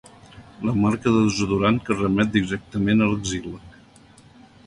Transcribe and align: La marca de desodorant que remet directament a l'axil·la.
La 0.67 0.71
marca 0.83 1.11
de 1.15 1.19
desodorant 1.25 1.77
que 1.89 1.97
remet 1.99 2.33
directament 2.37 3.03
a 3.07 3.13
l'axil·la. 3.13 3.63